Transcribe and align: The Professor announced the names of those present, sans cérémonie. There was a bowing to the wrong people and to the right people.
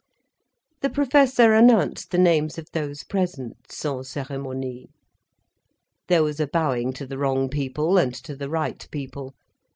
The 0.81 0.89
Professor 0.89 1.53
announced 1.53 2.09
the 2.09 2.17
names 2.17 2.57
of 2.57 2.65
those 2.73 3.03
present, 3.03 3.71
sans 3.71 4.07
cérémonie. 4.09 4.87
There 6.07 6.23
was 6.23 6.39
a 6.39 6.47
bowing 6.47 6.91
to 6.93 7.05
the 7.05 7.19
wrong 7.19 7.49
people 7.49 7.99
and 7.99 8.15
to 8.15 8.35
the 8.35 8.49
right 8.49 8.83
people. 8.89 9.35